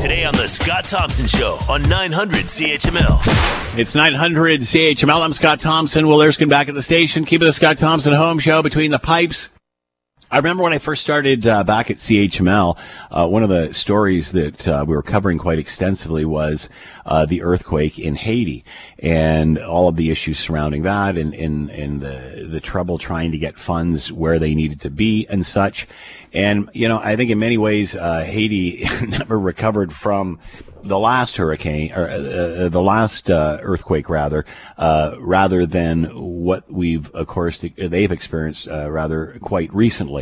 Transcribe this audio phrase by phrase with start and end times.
[0.00, 3.78] Today on The Scott Thompson Show on 900 CHML.
[3.78, 5.20] It's 900 CHML.
[5.20, 6.06] I'm Scott Thompson.
[6.06, 7.26] Will Erskine back at the station.
[7.26, 9.50] Keeping the Scott Thompson Home Show between the pipes.
[10.32, 12.78] I remember when I first started uh, back at CHML,
[13.10, 16.68] uh, one of the stories that uh, we were covering quite extensively was
[17.04, 18.62] uh, the earthquake in Haiti
[19.00, 23.38] and all of the issues surrounding that and, and, and the, the trouble trying to
[23.38, 25.88] get funds where they needed to be and such.
[26.32, 30.38] And, you know, I think in many ways, uh, Haiti never recovered from
[30.82, 34.44] the last hurricane or uh, uh, the last uh, earthquake rather
[34.78, 40.19] uh, rather than what we've of course they've experienced rather quite recently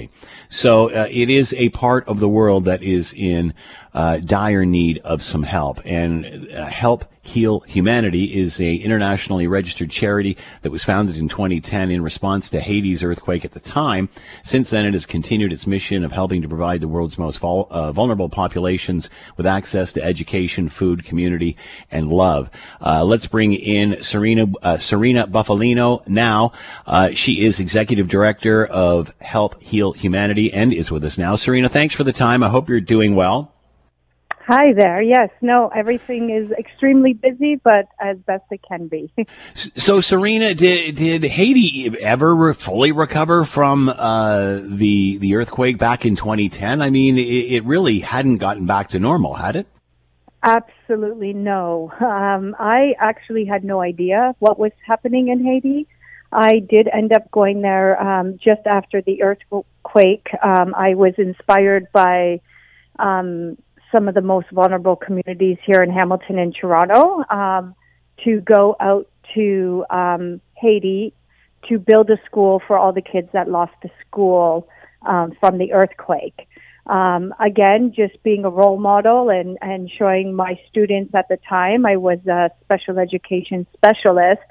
[0.49, 3.55] so uh, it is a part of the world that is in
[3.95, 10.71] dire need of some help and help Heal Humanity is a internationally registered charity that
[10.71, 14.09] was founded in 2010 in response to Haiti's earthquake at the time.
[14.43, 17.69] Since then, it has continued its mission of helping to provide the world's most vul-
[17.71, 21.55] uh, vulnerable populations with access to education, food, community,
[21.91, 22.49] and love.
[22.81, 26.53] Uh, let's bring in Serena uh, Serena Buffalino now.
[26.87, 31.35] Uh, she is executive director of Help Heal Humanity and is with us now.
[31.35, 32.43] Serena, thanks for the time.
[32.43, 33.53] I hope you're doing well.
[34.49, 35.03] Hi there.
[35.03, 39.13] Yes, no, everything is extremely busy, but as best it can be.
[39.55, 46.17] so, Serena, did did Haiti ever fully recover from uh, the the earthquake back in
[46.17, 46.81] 2010?
[46.81, 49.67] I mean, it, it, really hadn't gotten back to normal, had it?
[50.43, 51.93] Absolutely no.
[52.01, 55.87] Um, I actually had no idea what was happening in Haiti.
[56.33, 60.29] I did end up going there um, just after the earthquake.
[60.43, 62.41] Um, I was inspired by
[62.99, 63.59] um,
[63.93, 67.75] some of the most vulnerable communities here in Hamilton and Toronto um,
[68.25, 71.13] to go out to um, Haiti
[71.69, 74.69] to build a school for all the kids that lost the school
[75.07, 76.49] um, from the earthquake.
[76.87, 81.85] Um, again, just being a role model and, and showing my students at the time,
[81.85, 84.43] I was a special education specialist,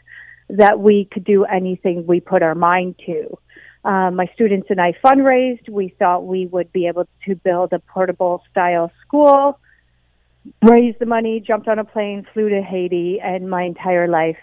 [0.49, 3.37] that we could do anything we put our mind to.
[3.87, 5.69] Um, my students and I fundraised.
[5.69, 9.61] We thought we would be able to build a portable style school,
[10.61, 14.35] raised the money, jumped on a plane, flew to Haiti, and my entire life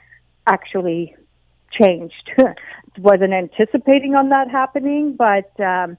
[0.47, 1.15] actually
[1.71, 2.31] changed.
[2.99, 5.99] Wasn't anticipating on that happening, but um,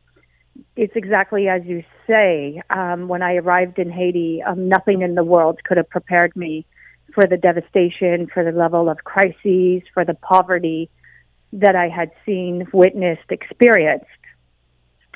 [0.76, 2.64] it's exactly as you say.
[2.72, 6.66] Um, when I arrived in Haiti, um, nothing in the world could have prepared me
[7.14, 10.90] for the devastation, for the level of crises, for the poverty
[11.56, 14.06] that I had seen, witnessed, experienced.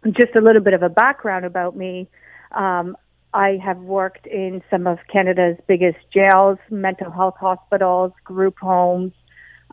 [0.06, 2.08] Just a little bit of a background about me.
[2.52, 2.96] Um,
[3.34, 9.12] I have worked in some of Canada's biggest jails, mental health hospitals, group homes.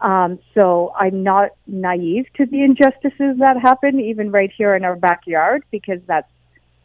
[0.02, 4.96] Um, so I'm not naive to the injustices that happen, even right here in our
[4.96, 6.28] backyard, because that's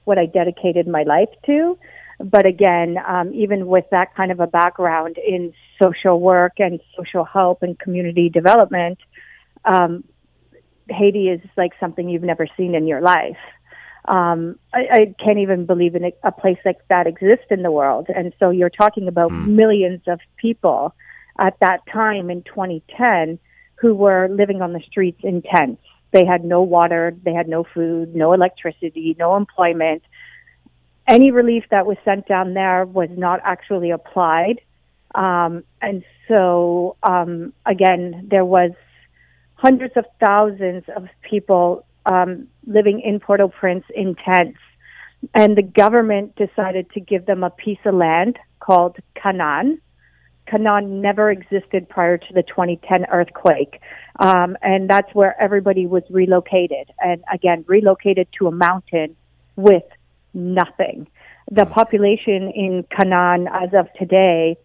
[0.05, 1.77] what I dedicated my life to.
[2.19, 7.25] But again, um, even with that kind of a background in social work and social
[7.25, 8.99] help and community development,
[9.65, 10.03] um,
[10.89, 13.37] Haiti is like something you've never seen in your life.
[14.05, 17.71] Um, I, I can't even believe in a, a place like that exists in the
[17.71, 18.07] world.
[18.13, 19.47] And so you're talking about mm.
[19.47, 20.95] millions of people
[21.39, 23.39] at that time in 2010
[23.75, 25.81] who were living on the streets in tents.
[26.11, 30.03] They had no water, they had no food, no electricity, no employment.
[31.07, 34.61] Any relief that was sent down there was not actually applied.
[35.15, 38.71] Um, and so, um, again, there was
[39.61, 44.57] hundreds of thousands of people um, living in Port-au-Prince in tents.
[45.35, 49.79] And the government decided to give them a piece of land called Canaan.
[50.47, 53.79] Canaan never existed prior to the 2010 earthquake.
[54.19, 56.89] Um, and that's where everybody was relocated.
[56.99, 59.15] And again, relocated to a mountain
[59.55, 59.83] with
[60.33, 61.07] nothing.
[61.51, 64.57] The population in Canaan as of today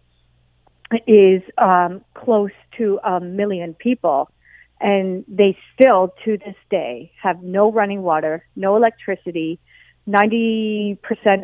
[1.05, 4.31] is um, close to a million people
[4.79, 9.59] and they still to this day have no running water, no electricity,
[10.07, 10.97] 90%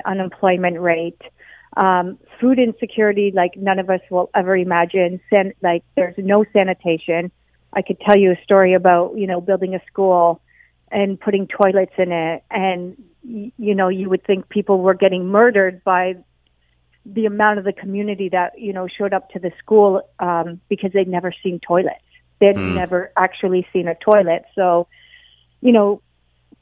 [0.06, 1.22] unemployment rate,
[1.76, 5.20] um, food insecurity like none of us will ever imagine.
[5.34, 7.32] San- like there's no sanitation.
[7.74, 10.42] I could tell you a story about you know building a school
[10.92, 15.84] and putting toilets in it, and you know you would think people were getting murdered
[15.84, 16.16] by
[17.06, 20.92] the amount of the community that you know showed up to the school um, because
[20.94, 22.04] they'd never seen toilets.
[22.40, 22.76] They'd mm.
[22.76, 24.44] never actually seen a toilet.
[24.56, 24.88] So,
[25.62, 26.02] you know,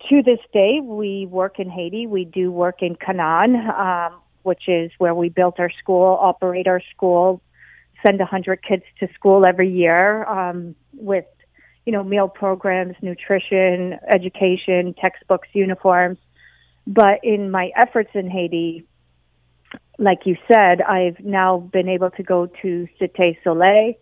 [0.10, 2.08] to this day, we work in Haiti.
[2.08, 6.82] We do work in Canaan, um, which is where we built our school, operate our
[6.94, 7.42] school,
[8.06, 11.26] send 100 kids to school every year um, with,
[11.86, 16.18] you know, meal programs, nutrition, education, textbooks, uniforms.
[16.88, 18.86] But in my efforts in Haiti,
[20.00, 23.94] like you said, I've now been able to go to Cité Soleil,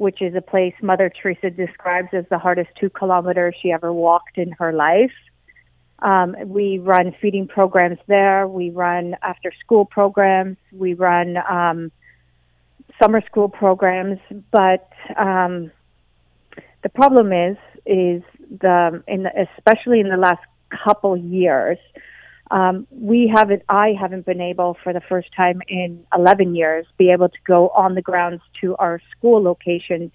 [0.00, 4.38] which is a place Mother Teresa describes as the hardest two kilometers she ever walked
[4.38, 5.12] in her life.
[5.98, 8.48] Um, we run feeding programs there.
[8.48, 10.56] We run after school programs.
[10.72, 11.92] We run um,
[13.00, 14.18] summer school programs.
[14.50, 14.88] But
[15.18, 15.70] um,
[16.82, 20.42] the problem is, is the in the, especially in the last
[20.82, 21.76] couple years,
[22.50, 23.62] um, we haven't.
[23.68, 27.68] I haven't been able, for the first time in 11 years, be able to go
[27.68, 30.10] on the grounds to our school location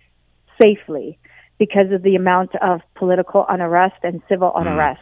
[0.61, 1.17] safely
[1.57, 4.67] because of the amount of political unrest and civil mm.
[4.67, 5.01] unrest.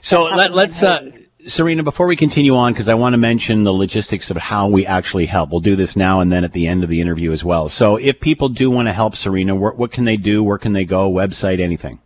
[0.00, 1.10] So let, us uh,
[1.46, 4.86] Serena, before we continue on, because I want to mention the logistics of how we
[4.86, 5.50] actually help.
[5.50, 7.68] We'll do this now and then at the end of the interview as well.
[7.68, 10.42] So if people do want to help Serena, what, what can they do?
[10.42, 11.10] Where can they go?
[11.10, 12.00] Website, anything?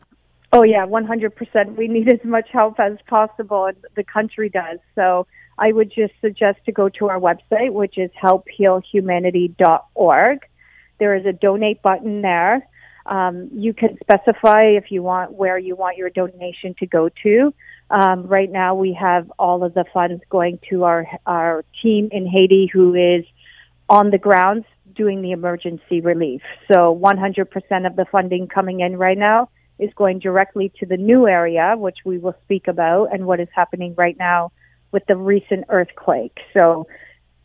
[0.56, 1.76] Oh yeah, 100%.
[1.76, 4.78] We need as much help as possible, and the country does.
[4.94, 5.26] So
[5.58, 10.38] I would just suggest to go to our website, which is helphealhumanity.org.
[10.98, 12.66] There is a donate button there.
[13.04, 17.52] Um, you can specify if you want where you want your donation to go to.
[17.90, 22.26] Um, right now, we have all of the funds going to our our team in
[22.26, 23.26] Haiti, who is
[23.90, 24.64] on the grounds
[24.94, 26.40] doing the emergency relief.
[26.72, 31.26] So, 100% of the funding coming in right now is going directly to the new
[31.26, 34.52] area, which we will speak about, and what is happening right now
[34.92, 36.38] with the recent earthquake.
[36.56, 36.86] So,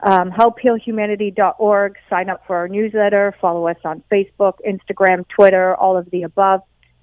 [0.09, 6.09] um, helphealhumanity.org, sign up for our newsletter, follow us on Facebook, Instagram, Twitter, all of
[6.09, 6.61] the above.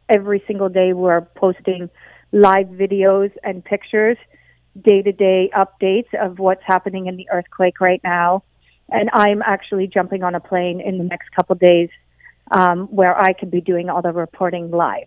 [0.09, 1.91] Every single day we're posting
[2.33, 4.17] live videos and pictures,
[4.81, 8.43] day to day updates of what's happening in the earthquake right now.
[8.91, 11.91] And I'm actually jumping on a plane in the next couple days
[12.50, 15.06] um, where I could be doing all the reporting live.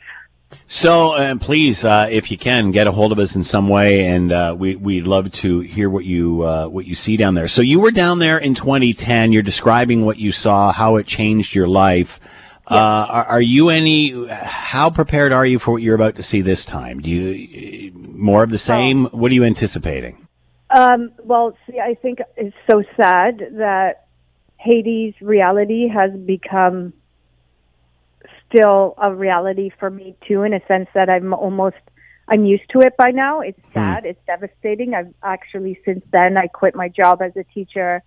[0.68, 4.32] So, please, uh, if you can, get a hold of us in some way, and
[4.32, 7.48] uh, we we'd love to hear what you uh, what you see down there.
[7.48, 9.32] So, you were down there in 2010.
[9.32, 12.20] You're describing what you saw, how it changed your life.
[12.68, 14.28] Uh, are, are, you any?
[14.30, 17.02] How prepared are you for what you're about to see this time?
[17.02, 19.08] Do you more of the same?
[19.08, 19.10] Oh.
[19.10, 20.28] What are you anticipating?
[20.70, 24.06] Um, well, see, I think it's so sad that
[24.58, 26.94] Haiti's reality has become
[28.51, 31.77] still a reality for me too, in a sense that I'm almost
[32.27, 33.42] I'm used to it by now.
[33.42, 33.74] It's hmm.
[33.74, 34.06] sad.
[34.06, 34.94] It's devastating.
[34.94, 38.03] I've actually since then I quit my job as a teacher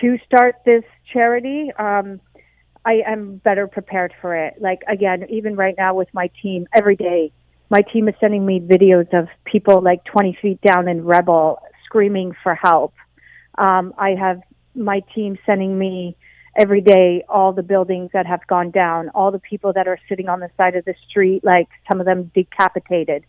[0.00, 1.70] to start this charity.
[1.78, 2.20] Um,
[2.84, 4.54] I am better prepared for it.
[4.60, 7.32] Like again, even right now with my team, every day,
[7.70, 12.34] my team is sending me videos of people like 20 feet down in Rebel screaming
[12.42, 12.92] for help.
[13.56, 14.40] Um, I have
[14.74, 16.16] my team sending me
[16.56, 20.28] every day all the buildings that have gone down, all the people that are sitting
[20.28, 23.24] on the side of the street, like some of them decapitated.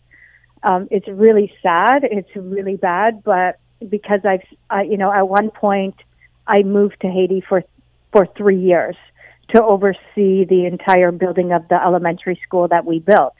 [0.62, 2.04] Um, it's really sad.
[2.04, 3.58] It's really bad, but
[3.88, 5.96] because I've, I, you know, at one point
[6.46, 7.64] I moved to Haiti for
[8.12, 8.96] for three years
[9.54, 13.34] to oversee the entire building of the elementary school that we built.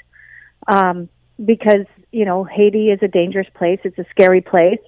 [0.69, 1.09] Um,
[1.43, 3.81] because you know Haiti is a dangerous place.
[3.85, 4.81] It's a scary place,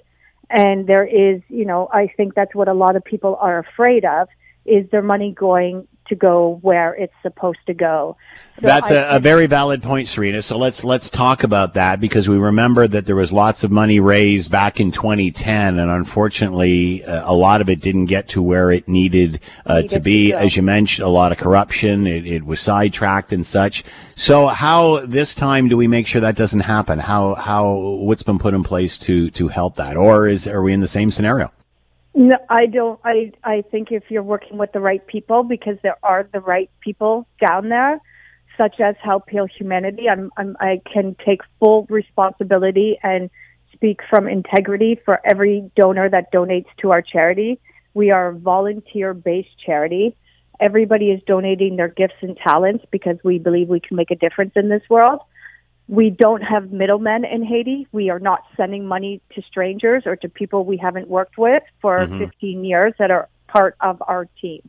[0.49, 4.05] and there is, you know, I think that's what a lot of people are afraid
[4.05, 4.27] of
[4.69, 8.17] is their money going to go where it's supposed to go.
[8.55, 10.41] So That's a, a, very valid point, Serena.
[10.41, 14.01] So let's let's talk about that because we remember that there was lots of money
[14.01, 18.69] raised back in 2010, and unfortunately, uh, a lot of it didn't get to where
[18.69, 20.31] it needed, uh, needed to be.
[20.31, 22.05] To As you mentioned, a lot of corruption.
[22.05, 23.85] It, it was sidetracked and such.
[24.15, 26.99] So how this time do we make sure that doesn't happen?
[26.99, 30.73] How how what's been put in place to to help that, or is are we
[30.73, 31.51] in the same scenario?
[32.15, 32.99] No, I don't.
[33.03, 36.69] I I think if you're working with the right people, because there are the right
[36.81, 37.99] people down there,
[38.57, 43.29] such as Help Heal Humanity, I'm, I'm I can take full responsibility and
[43.73, 47.59] speak from integrity for every donor that donates to our charity.
[47.93, 50.15] We are a volunteer-based charity.
[50.59, 54.51] Everybody is donating their gifts and talents because we believe we can make a difference
[54.55, 55.21] in this world.
[55.89, 57.87] We don't have middlemen in Haiti.
[57.91, 61.97] We are not sending money to strangers or to people we haven't worked with for
[61.97, 62.19] mm-hmm.
[62.19, 64.61] 15 years that are part of our team.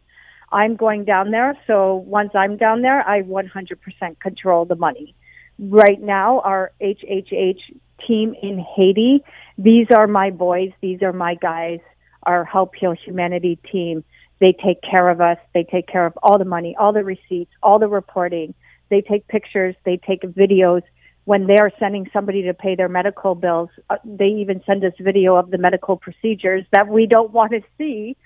[0.51, 5.15] I'm going down there, so once I'm down there, I 100% control the money.
[5.59, 7.61] Right now, our HHH
[8.09, 9.23] team in Haiti,
[9.59, 11.81] these are my boys, these are my guys,
[12.23, 14.05] our Help Heal Humanity team.
[14.39, 15.37] They take care of us.
[15.53, 18.55] They take care of all the money, all the receipts, all the reporting.
[18.89, 20.81] They take pictures, they take videos
[21.25, 24.93] when they are sending somebody to pay their medical bills, uh, they even send us
[24.99, 28.17] video of the medical procedures that we don't want to see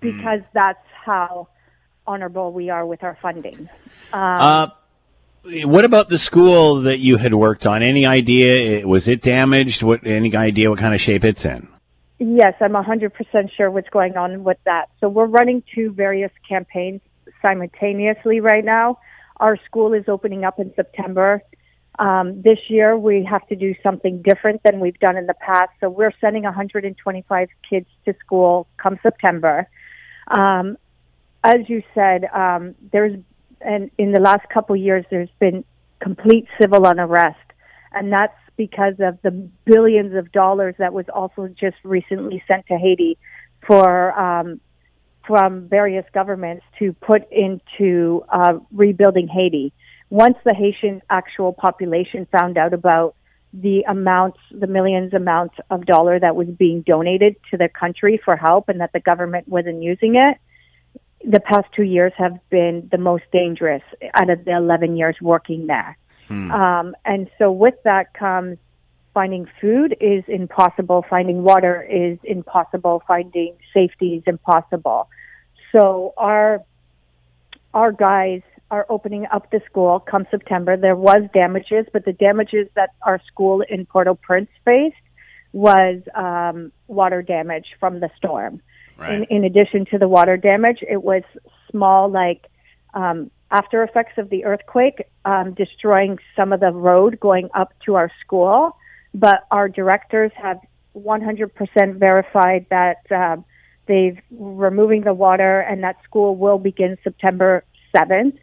[0.00, 0.46] because mm.
[0.54, 1.48] that's how
[2.06, 3.68] honorable we are with our funding.
[4.12, 4.68] Um, uh,
[5.64, 7.82] what about the school that you had worked on?
[7.82, 8.86] Any idea?
[8.86, 9.82] Was it damaged?
[9.82, 10.06] What?
[10.06, 11.68] Any idea what kind of shape it's in?
[12.18, 13.12] Yes, I'm 100%
[13.56, 14.88] sure what's going on with that.
[15.00, 17.00] So we're running two various campaigns
[17.46, 18.98] simultaneously right now.
[19.36, 21.42] Our school is opening up in September.
[21.98, 25.70] Um, this year, we have to do something different than we've done in the past.
[25.80, 29.68] So we're sending 125 kids to school come September.
[30.28, 30.76] Um,
[31.42, 33.18] as you said, um, there's
[33.60, 35.64] and in the last couple of years, there's been
[36.00, 37.36] complete civil unrest,
[37.92, 39.30] and that's because of the
[39.64, 43.18] billions of dollars that was also just recently sent to Haiti
[43.66, 44.60] for um,
[45.26, 49.72] from various governments to put into uh, rebuilding Haiti.
[50.10, 53.14] Once the Haitian actual population found out about
[53.52, 58.36] the amounts, the millions amounts of dollar that was being donated to the country for
[58.36, 60.38] help and that the government wasn't using it,
[61.24, 63.82] the past two years have been the most dangerous
[64.14, 65.96] out of the 11 years working there.
[66.28, 66.50] Hmm.
[66.50, 68.58] Um, and so with that comes
[69.14, 75.08] finding food is impossible, finding water is impossible, finding safety is impossible.
[75.72, 76.62] So our
[77.74, 80.76] our guys are opening up the school come September.
[80.76, 84.96] There was damages, but the damages that our school in Port-au-Prince faced
[85.52, 88.60] was um, water damage from the storm.
[88.98, 89.14] Right.
[89.14, 91.22] In, in addition to the water damage, it was
[91.70, 92.46] small, like
[92.94, 97.94] um, after effects of the earthquake, um, destroying some of the road going up to
[97.94, 98.76] our school.
[99.14, 100.58] But our directors have
[100.94, 103.36] 100% verified that uh,
[103.86, 107.64] they've removing the water, and that school will begin September
[107.96, 108.36] 7th.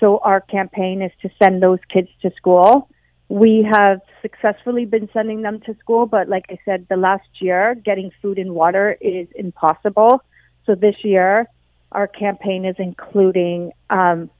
[0.00, 2.88] So our campaign is to send those kids to school.
[3.28, 7.74] We have successfully been sending them to school, but like I said, the last year,
[7.74, 10.22] getting food and water is impossible.
[10.64, 11.46] So this year,
[11.92, 14.30] our campaign is including um,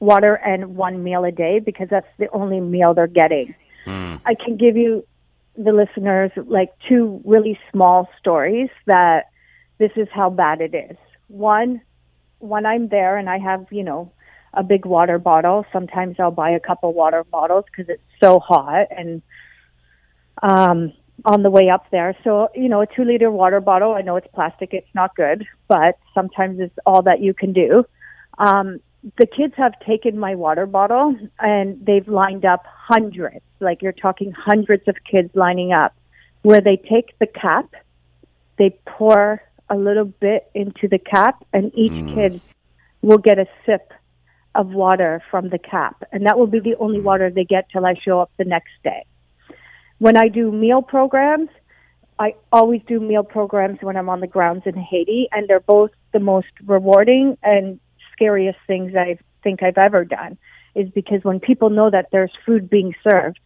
[0.00, 3.54] water and one meal a day because that's the only meal they're getting.
[3.86, 4.20] Mm.
[4.24, 5.06] I can give you
[5.56, 9.30] the listeners like two really small stories that
[9.78, 10.96] this is how bad it is.
[11.28, 11.80] One,
[12.38, 14.12] when I'm there and I have, you know,
[14.56, 15.64] a big water bottle.
[15.72, 19.22] Sometimes I'll buy a couple water bottles because it's so hot and
[20.42, 20.92] um
[21.24, 22.16] on the way up there.
[22.24, 25.46] So, you know, a 2 liter water bottle, I know it's plastic, it's not good,
[25.68, 27.84] but sometimes it's all that you can do.
[28.38, 28.80] Um
[29.18, 34.32] the kids have taken my water bottle and they've lined up hundreds, like you're talking
[34.32, 35.94] hundreds of kids lining up
[36.42, 37.74] where they take the cap,
[38.58, 42.14] they pour a little bit into the cap and each mm.
[42.14, 42.40] kid
[43.02, 43.92] will get a sip
[44.54, 47.06] of water from the cap, and that will be the only mm-hmm.
[47.06, 49.04] water they get till I show up the next day.
[49.98, 51.48] When I do meal programs,
[52.18, 55.90] I always do meal programs when I'm on the grounds in Haiti, and they're both
[56.12, 57.80] the most rewarding and
[58.12, 60.38] scariest things I think I've ever done.
[60.74, 63.38] Is because when people know that there's food being served,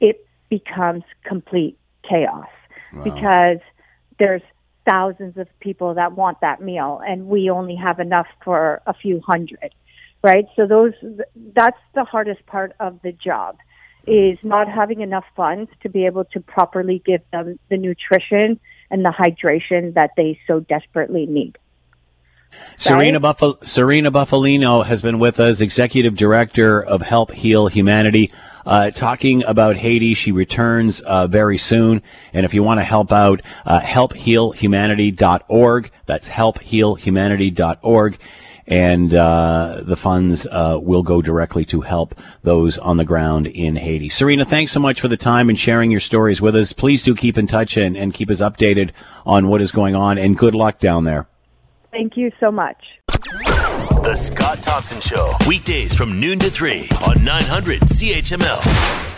[0.00, 2.48] it becomes complete chaos
[2.92, 3.02] wow.
[3.02, 3.58] because
[4.18, 4.42] there's
[4.88, 9.20] thousands of people that want that meal, and we only have enough for a few
[9.26, 9.74] hundred
[10.26, 10.46] right?
[10.56, 10.92] So those
[11.54, 13.58] that's the hardest part of the job
[14.08, 18.58] is not having enough funds to be able to properly give them the nutrition
[18.90, 21.58] and the hydration that they so desperately need.
[22.76, 28.32] Serena, Buffal- Serena Buffalino has been with us, Executive Director of Help Heal Humanity,
[28.64, 30.14] uh, talking about Haiti.
[30.14, 32.00] She returns uh, very soon.
[32.32, 35.90] And if you want to help out, uh, helphealhumanity.org.
[36.06, 38.18] That's helphealhumanity.org
[38.66, 43.76] and uh, the funds uh, will go directly to help those on the ground in
[43.76, 44.08] Haiti.
[44.08, 46.72] Serena, thanks so much for the time and sharing your stories with us.
[46.72, 48.90] Please do keep in touch and, and keep us updated
[49.24, 51.26] on what is going on, and good luck down there.
[51.90, 52.76] Thank you so much.
[53.06, 59.15] The Scott Thompson Show, weekdays from noon to 3 on 900 CHML.